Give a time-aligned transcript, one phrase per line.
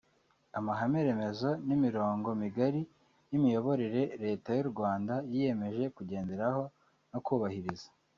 [0.57, 2.81] Amahame remezo ni imirongo migari
[3.29, 6.63] y’imiyoborere Leta y’u Rwanda yiyemeje kugenderaho
[7.11, 7.87] no kubahiriza